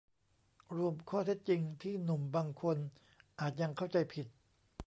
[0.77, 2.77] รวมข้อเท็จจริงที่หนุ่มบางคน
[3.39, 4.27] อาจยังเข้าใจผิด